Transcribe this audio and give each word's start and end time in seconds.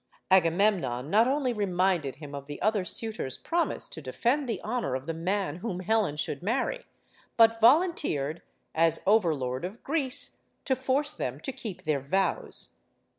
Agamemnon 0.31 1.11
not 1.11 1.27
only 1.27 1.53
reminded 1.53 2.15
him 2.15 2.33
of 2.33 2.47
the 2.47 2.59
other 2.59 2.83
suitors* 2.83 3.37
promise 3.37 3.87
to 3.87 4.01
defend 4.01 4.49
the 4.49 4.59
honor 4.61 4.95
of 4.95 5.05
the 5.05 5.13
man 5.13 5.57
whom 5.57 5.81
Helen 5.81 6.15
should 6.15 6.41
marry, 6.41 6.87
but 7.37 7.59
volunteered, 7.61 8.41
as 8.73 9.03
over 9.05 9.31
lord 9.35 9.63
of 9.63 9.83
Greece, 9.83 10.37
to 10.65 10.75
force 10.75 11.13
them 11.13 11.39
to 11.41 11.51
keep 11.51 11.83
their 11.83 11.99
vows. 12.01 12.69